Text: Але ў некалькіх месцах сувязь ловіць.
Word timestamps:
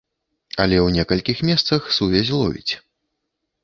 Але 0.65 0.77
ў 0.85 0.95
некалькіх 0.97 1.37
месцах 1.51 1.81
сувязь 2.01 2.35
ловіць. 2.41 2.73